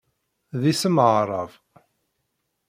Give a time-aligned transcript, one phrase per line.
[0.61, 1.51] D isem aɛṛab.